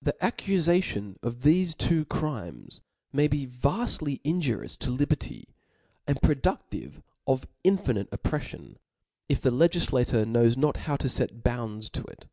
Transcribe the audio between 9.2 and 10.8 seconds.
if the legiflator knows not